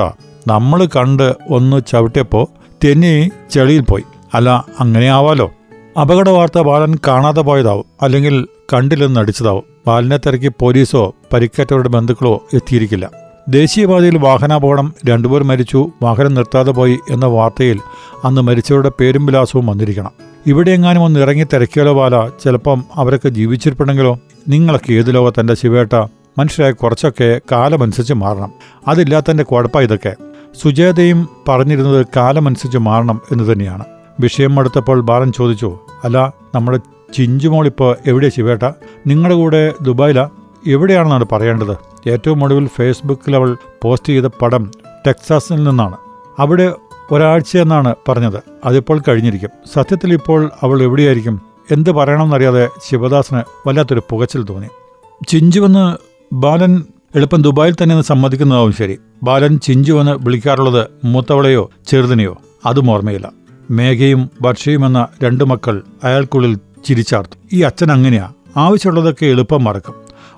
നമ്മൾ 0.49 0.89
കണ്ട് 0.97 1.35
ഒന്ന് 1.51 1.83
ചവിട്ടിയപ്പോൾ 1.91 2.47
തെന്നി 2.85 3.31
ചെളിയിൽ 3.51 3.83
പോയി. 3.83 4.03
അല്ല 4.35 4.65
അങ്ങനെ 4.81 5.07
ആവാലോ 5.07 5.53
അപകട 6.01 6.29
വാർത്ത 6.29 6.59
ബാലൻ 6.59 6.95
കാണാതെ 7.09 7.41
പോയതാവും 7.41 7.85
അല്ലെങ്കിൽ 8.03 8.47
കണ്ടില്ലെന്ന് 8.75 9.21
അടിച്ചതാവും 9.21 9.65
ബാലനെ 9.87 10.17
തിരക്കി 10.17 10.53
പോലീസോ 10.61 11.15
പരിക്കേറ്റവരുടെ 11.33 11.89
ബന്ധുക്കളോ 11.89 12.47
എത്തിയിരിക്കില്ല. 12.55 13.11
ദേശീയപാതയിൽ 13.49 14.19
വാഹനാപകടം 14.19 14.95
രണ്ടുപേർ 15.09 15.43
മരിച്ചു 15.43 15.91
വാഹനം 16.03 16.35
നിർത്താതെ 16.35 16.73
പോയി 16.73 16.99
എന്ന 17.11 17.27
വാർത്തയിൽ 17.27 17.81
അന്ന് 18.25 18.41
മരിച്ചവരുടെ 18.41 18.93
പേരും 19.01 19.27
വിലാസവും 19.27 19.67
വന്നിരിക്കണം. 19.67 20.11
ഇവിടെ 20.47 20.71
എങ്ങാനും 20.71 21.03
ഒന്ന് 21.03 21.21
ഇറങ്ങി 21.21 21.45
തിരക്കിയാലോ 21.45 21.93
ബാല 21.93 22.29
ചിലപ്പം 22.29 22.85
അവരൊക്കെ 22.95 23.29
ജീവിച്ചിരിപ്പുണ്ടെങ്കിലോ? 23.29 24.19
നിങ്ങളൊക്കെ 24.49 24.93
ഏത് 24.93 25.15
ലോകത്തെന്റെ 25.15 25.55
ശിവേട്ട? 25.55 26.07
മനുഷ്യരായ 26.39 26.73
കുറച്ചൊക്കെ 26.73 27.41
കാലമനുസരിച്ച് 27.53 28.15
മാറണം. 28.15 28.53
അതില്ലാത്തതിന്റെ 28.89 29.45
കുഴപ്പം 29.45 29.83
ഇതൊക്കെ. 29.83 30.17
സുജേതയും 30.63 31.29
പറഞ്ഞിരുന്നത് 31.49 32.07
കാലമനുസരിച്ച് 32.17 32.79
മാറണം 32.79 33.21
എന്ന് 33.33 33.53
തന്നെയാണ്. 33.53 33.85
വിഷയം 34.21 34.59
അടുത്തപ്പോൾ 34.59 35.01
ബാലൻ 35.01 35.33
ചോദിച്ചു 35.33 35.79
അല്ല 36.05 36.33
നമ്മുടെ 36.55 36.79
ചിഞ്ചുമോളിപ്പോൾ 37.15 37.97
എവിടെ 38.07 38.29
ശിവേട്ട? 38.29 38.73
നിങ്ങളുടെ 39.07 39.35
കൂടെ 39.35 39.75
ദുബായിലാ? 39.83 40.29
എവിടെയാണെന്നാണ് 40.67 41.25
പറയേണ്ടത്? 41.33 41.77
ഏറ്റവും 42.09 42.45
ഒടുവിൽ 42.45 42.67
ഫേസ്ബുക്കിൽ 42.67 43.37
അവൾ 43.37 43.57
പോസ്റ്റ് 43.83 44.09
ചെയ്ത 44.09 44.25
പടം 44.25 44.71
ടെക്സാസിൽ 45.07 45.65
നിന്നാണ്. 45.65 45.97
അവിടെ 46.39 46.73
ഒരാഴ്ച 47.11 47.57
എന്നാണ് 47.57 47.95
പറഞ്ഞത്. 48.09 48.43
അതിപ്പോൾ 48.65 49.03
കഴിഞ്ഞിരിക്കും. 49.09 49.51
സത്യത്തിൽ 49.75 50.15
ഇപ്പോൾ 50.15 50.51
അവൾ 50.63 50.83
എവിടെയായിരിക്കും? 50.83 51.41
എന്ത് 51.71 51.91
പറയണമെന്നറിയാതെ 51.91 52.69
ശിവദാസിന് 52.89 53.43
വല്ലാത്തൊരു 53.67 54.03
പുകച്ചിൽ 54.11 54.43
തോന്നി. 54.43 54.69
ചിഞ്ചുവെന്ന് 55.29 55.97
ബാലൻ 56.35 56.83
എളുപ്പം 57.15 57.43
ദുബായിൽ 57.43 57.75
തന്നെ 57.75 58.03
സമ്മതിക്കുന്നതാവും 58.03 58.73
ശരി. 58.73 58.99
ബാലൻ 59.23 59.59
ചിഞ്ചുവെന്ന് 59.59 60.13
വിളിക്കാറുള്ളത് 60.13 60.87
മൂത്തവളെയോ 61.05 61.71
ചെറുതിനെയോ? 61.87 62.37
അതും 62.67 62.91
ഓർമ്മയില്ല. 62.91 63.44
മേഘയും 63.71 64.31
വർഷയും 64.43 64.87
എന്ന 64.87 65.09
രണ്ടു 65.25 65.45
മക്കൾ 65.45 65.83
അയാൾക്കുള്ളിൽ 66.05 66.59
ചിരിച്ചാർത്തു. 66.85 67.39
ഈ 67.53 67.63
അച്ഛൻ 67.63 67.93
അങ്ങനെയാ. 67.93 68.33
ആവശ്യമുള്ളതൊക്കെ 68.57 69.27
എളുപ്പം 69.27 69.65
മറക്കും. 69.65 69.95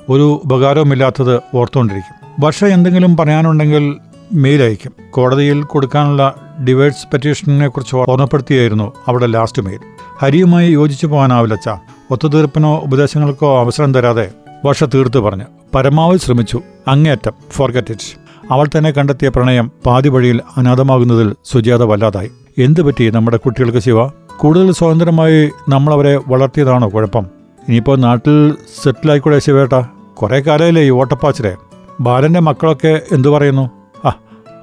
ഒരു 0.08 0.40
ഉപകാരവുമില്ലാത്തത് 0.44 1.40
ഓർത്തുകൊണ്ടിരിക്കും 1.54 2.44
വർഷ 2.44 2.64
എന്തെങ്കിലും 2.64 3.16
പറയാനുണ്ടെങ്കിൽ 3.16 3.96
മെയിൽ 4.32 4.62
അയക്കും. 4.62 4.92
കോടതിയിൽ 5.10 5.62
കൊടുക്കാനുള്ള 5.62 6.34
ഡിവേഴ്സ് 6.68 7.08
പെറ്റീഷനെ 7.12 7.68
കുറിച്ച് 7.68 7.96
ഓർമ്മപ്പെടുത്തിയായിരുന്നു 7.96 8.92
അവിടെ 9.08 9.26
ലാസ്റ്റ് 9.26 9.62
മെയിൽ. 9.62 9.80
ഹരിയുമായി 10.18 10.72
യോജിച്ചു 10.72 11.06
പോകാനാവില്ല 11.06 11.54
അച്ഛ. 11.54 11.80
ഒത്തുതീർപ്പിനോ 12.10 12.78
ഉപദേശങ്ങൾക്കോ 12.78 13.60
അവസരം 13.60 13.94
തരാതെ 13.94 14.30
വർഷ 14.64 14.84
തീർത്തു 14.84 15.18
പറഞ്ഞു. 15.18 15.44
പരമാവധി 15.74 16.18
ശ്രമിച്ചു. 16.18 16.62
അങ്ങേറ്റം 16.88 17.32
ഫോർഗറ്റ് 17.50 17.90
ഇറ്റ് 17.90 18.26
അവൾ 18.52 18.66
തന്നെ 18.78 18.90
കണ്ടെത്തിയ 18.90 19.28
പ്രണയം 19.28 19.70
പാതി 19.86 20.08
വഴിയിൽ 20.08 20.40
അനാഥമാകുന്നതിൽ 20.56 21.34
സുജാത 21.44 21.82
വല്ലാതായി. 21.82 22.30
എന്തു 22.58 22.82
പറ്റി 22.82 23.10
നമ്മുടെ 23.10 23.36
കുട്ടികൾക്ക് 23.36 23.78
ശിവ? 23.78 24.08
കൂടുതൽ 24.36 24.72
സ്വതന്ത്രമായി 24.72 25.50
നമ്മളവരെ 25.68 26.20
വളർത്തിയതാണോ 26.28 26.88
കുഴപ്പം? 26.88 27.22
ഇനിയിപ്പോൾ 27.68 27.98
നാട്ടിൽ 27.98 28.54
സെറ്റിലായിക്കൂടെ 28.82 29.38
ശിവേട്ട? 29.38 29.72
കുറേ 30.14 30.40
കാലമല്ലേ 30.40 30.82
ഈ 30.82 30.90
ഓട്ടപ്പാച്ചിലെ. 30.90 31.56
ബാലന്റെ 32.00 32.40
മക്കളൊക്കെ 32.40 33.00
എന്തു 33.12 33.28
പറയുന്നു? 33.28 33.70
ആ 34.06 34.12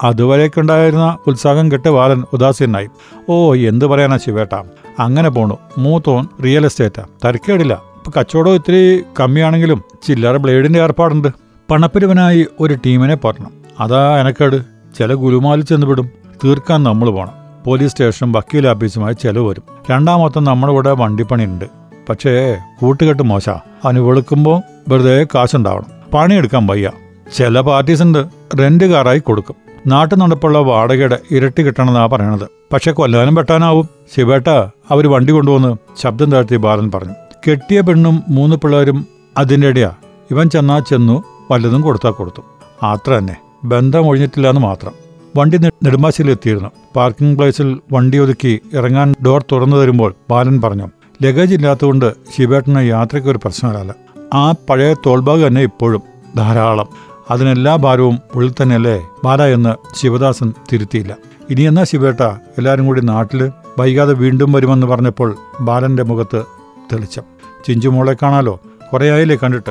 അതുവരേക്കുണ്ടായിരുന്ന 0.02 1.18
ഉത്സാഹം 1.26 1.72
കെട്ട് 1.72 1.88
ബാലൻ 1.88 2.24
ഉദാസീനായി. 2.32 2.88
ഓ 3.28 3.54
എന്തു 3.54 3.86
പറയാനാ 3.86 4.16
ശിവേട്ട? 4.16 4.52
അങ്ങനെ 4.98 5.30
പോണു. 5.30 5.58
മൂത്തോൻ 5.78 6.28
റിയൽ 6.44 6.64
എസ്റ്റേറ്റാ 6.64 7.04
തരക്കേടില്ല. 7.24 7.74
ഇപ്പൊ 7.74 8.20
കച്ചവടം 8.20 8.54
ഇത്തിരി 8.54 9.02
കമ്മിയാണെങ്കിലും 9.20 9.82
ചില്ലറ 10.06 10.36
ബ്ലേഡിന്റെ 10.36 10.82
ഏർപ്പാടുണ്ട്. 10.82 11.28
പണപ്പിരിവനായി 11.70 12.46
ഒരു 12.60 12.78
ടീമിനെ 12.86 13.16
പറഞ്ഞു 13.16 13.46
അതാ 13.80 14.20
എനക്കേട്. 14.20 14.62
ചില 14.98 15.14
ഗുലുമാലിൽ 15.14 15.64
ചെന്നുവിടും 15.64 16.10
തീർക്കാൻ 16.44 16.82
നമ്മൾ 16.82 17.10
പോണം. 17.10 17.43
പോലീസ് 17.66 17.92
സ്റ്റേഷനും 17.92 18.32
വക്കീൽ 18.32 18.68
ഓഫീസുമായി 18.68 19.12
ചെലവ് 19.12 19.48
വരും. 19.48 19.62
രണ്ടാമത്തെ 19.90 20.40
നമ്മുടെ 20.40 20.72
ഇവിടെ 20.72 20.90
വണ്ടിപ്പണിയുണ്ട്. 20.90 21.64
പക്ഷേ 22.08 22.56
കൂട്ടുകെട്ട് 22.80 23.22
മോശ. 23.22 23.48
അവന് 23.48 23.98
വെളുക്കുമ്പോൾ 23.98 24.62
വെറുതെ 24.88 25.26
കാശുണ്ടാവണം. 25.34 25.84
പണിയെടുക്കാൻ 26.14 26.66
വയ്യ. 26.66 26.90
ചില 27.36 27.60
പാർട്ടീസ് 27.60 28.02
ഉണ്ട്. 28.02 28.24
റെന്റ് 28.58 28.84
കാറായി 28.84 29.18
കൊടുക്കും. 29.18 29.54
നാട്ടു 29.86 30.14
നടപ്പുള്ള 30.14 30.58
വാടകയുടെ 30.58 31.18
ഇരട്ടി 31.30 31.62
കിട്ടണമെന്നാ 31.62 32.06
പറയണത്. 32.06 32.48
പക്ഷെ 32.72 32.92
കൊല്ലാനും 32.92 33.34
വെട്ടാനാവും. 33.34 33.88
ശിവേട്ട 34.16 34.48
അവർ 34.90 35.06
വണ്ടി 35.06 35.32
കൊണ്ടുവന്ന് 35.32 35.76
ശബ്ദം 36.02 36.32
താഴ്ത്തി 36.32 36.56
ബാലൻ 36.56 36.90
പറഞ്ഞു. 36.90 37.12
കെട്ടിയ 37.50 37.80
പെണ്ണും 37.80 38.22
മൂന്ന് 38.28 38.56
പിള്ളേരും 38.56 39.06
അതിന്റെ 39.38 39.68
ഇടയാ 39.68 39.92
ഇവൻ 40.30 40.50
ചെന്നാ 40.50 40.78
ചെന്നു 40.78 41.24
വല്ലതും 41.50 41.80
കൊടുത്താൽ 41.80 42.10
കൊടുത്തു. 42.10 42.42
അത്ര 42.86 43.10
തന്നെ. 43.10 43.36
ബന്ധം 43.64 44.08
ഒഴിഞ്ഞിട്ടില്ല 44.08 44.48
എന്ന് 44.48 44.60
മാത്രം. 44.60 45.03
വണ്ടി 45.36 45.58
നെടുമ്പാശ്ശേരിയിലെത്തിയിരുന്നു 45.58 46.68
പാർക്കിംഗ് 46.96 47.38
പ്ലേസിൽ 47.38 47.80
വണ്ടി 47.92 48.18
ഒതുക്കി 48.18 48.60
ഇറങ്ങാൻ 48.72 49.14
ഡോർ 49.26 49.44
തുറന്നു 49.52 49.76
തരുമ്പോൾ 49.76 50.14
ബാലൻ 50.30 50.60
പറഞ്ഞു 50.60 50.88
ലഗേജ് 51.22 51.54
ഇല്ലാത്തതുകൊണ്ട് 51.54 52.14
ശിവേട്ടന് 52.36 52.82
യാത്രയ്ക്ക് 52.88 53.30
ഒരു 53.30 53.38
പ്രശ്നമല്ല. 53.38 53.94
ആ 54.34 54.52
പഴയ 54.52 54.94
തോൾബാഗ് 55.06 55.46
തന്നെ 55.46 55.62
ഇപ്പോഴും 55.62 56.02
ധാരാളം. 56.36 56.88
അതിനെല്ലാ 57.30 57.76
ഭാരവും 57.76 58.18
ഉള്ളിൽ 58.34 58.54
തന്നെയല്ലേ? 58.62 59.02
ബാല 59.24 59.42
എന്ന് 59.42 59.96
ശിവദാസൻ 59.96 60.52
തിരുത്തിയില്ല. 60.72 61.16
ഇനി 61.50 61.62
എന്നാ 61.62 61.84
ശിവേട്ട 61.84 62.20
എല്ലാവരും 62.58 62.86
കൂടി 62.86 63.00
നാട്ടിൽ 63.00 63.50
വൈകാതെ 63.78 64.14
വീണ്ടും 64.14 64.52
വരുമെന്ന് 64.52 64.86
പറഞ്ഞപ്പോൾ 64.86 65.36
ബാലന്റെ 65.60 66.02
മുഖത്ത് 66.02 66.44
തെളിച്ചം. 66.92 67.22
ചിഞ്ചുമോളെ 67.66 68.16
കാണാലോ? 68.22 68.60
കുറേ 68.92 69.10
ആയില്ലേ 69.10 69.36
കണ്ടിട്ട്. 69.42 69.70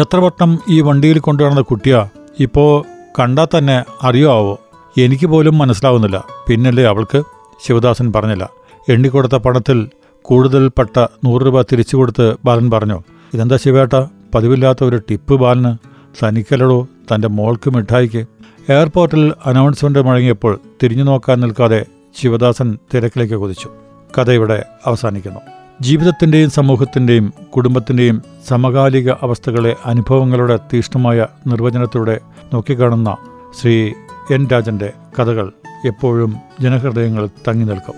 എത്ര 0.00 0.16
വട്ടം 0.16 0.58
ഈ 0.70 0.80
വണ്ടിയിൽ 0.80 1.18
കൊണ്ടുവരുന്ന 1.18 1.60
കുട്ടിയാ? 1.60 2.08
ഇപ്പോൾ 2.40 2.84
കണ്ടാൽ 3.20 3.58
തന്നെ 3.58 3.84
അറിയോ 4.02 4.36
ആവോ? 4.36 4.58
എനിക്ക് 4.98 5.26
പോലും 5.26 5.58
മനസ്സിലാവുന്നില്ല. 5.58 6.24
പിന്നല്ലേ 6.48 6.84
അവൾക്ക് 6.84 7.22
ശിവദാസൻ 7.66 8.12
പറഞ്ഞില്ല. 8.12 8.50
എണ്ണിക്കൊടുത്ത 8.88 9.32
പണത്തിൽ 9.32 9.88
കൂടുതൽ 10.22 10.68
പെട്ട 10.68 11.06
നൂറ് 11.24 11.42
രൂപ 11.42 11.62
തിരിച്ചു 11.62 11.96
കൊടുത്ത് 11.96 12.36
ബാലൻ 12.44 12.70
പറഞ്ഞു 12.70 13.02
ഇതെന്താ 13.34 13.56
ശിവേട്ട? 13.56 14.04
പതിവില്ലാത്ത 14.34 14.84
ഒരു 14.84 15.00
ടിപ്പ് 15.10 15.34
ബാലന്. 15.34 15.76
തനിക്കലടോ 16.24 16.88
തന്റെ 17.14 17.28
മോൾക്ക് 17.28 17.70
മിഠായിക്ക്. 17.70 18.26
എയർപോർട്ടിൽ 18.68 19.32
അനൗൺസ്മെന്റ് 19.46 19.98
മുഴങ്ങിയപ്പോൾ 19.98 20.60
തിരിഞ്ഞു 20.82 21.04
നോക്കാൻ 21.04 21.40
നിൽക്കാതെ 21.40 21.86
ശിവദാസൻ 22.20 22.78
തിരക്കിലേക്ക് 22.94 23.34
കുതിച്ചു. 23.34 23.70
കഥ 24.18 24.30
ഇവിടെ 24.30 24.64
അവസാനിക്കുന്നു. 24.86 25.40
ജീവിതത്തിന്റെയും 25.80 26.50
സമൂഹത്തിന്റെയും 26.50 27.32
കുടുംബത്തിന്റെയും 27.56 28.22
സമകാലിക 28.48 29.10
അവസ്ഥകളെ 29.10 29.76
അനുഭവങ്ങളുടെ 29.84 30.56
തീഷ്ണമായ 30.56 31.26
നിർവചനത്തിലൂടെ 31.46 32.20
നോക്കിക്കാണുന്ന 32.54 33.16
ശ്രീ 33.60 33.92
എൻ 34.30 34.48
രാജന്റെ 34.48 34.92
കഥകൾ 35.18 35.52
എപ്പോഴും 35.86 36.36
ജനഹൃദയങ്ങളിൽ 36.60 37.30
തങ്ങി 37.48 37.64
നിൽക്കും. 37.64 37.94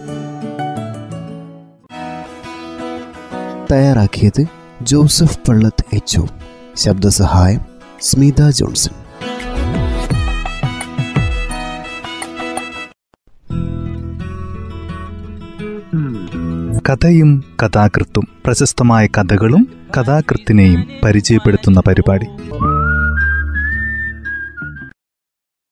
തയ്യാറാക്കിയത് 3.73 4.44
ജോസഫ് 4.82 5.38
പള്ളത്ത് 5.49 5.85
എച്ച് 5.92 6.20
ശബ്ദസഹായം 6.76 7.61
സ്മിത 8.00 8.50
ജോൺസൺ. 8.50 8.92
കഥയും 16.78 17.44
കഥാകൃത്തും 17.62 18.28
പ്രശസ്തമായ 18.47 19.06
കഥകളും 19.06 19.68
കഥാകൃത്തിനെയും 19.97 20.87
പരിചയപ്പെടുത്തുന്ന 21.04 21.82
പരിപാടി. 21.87 22.26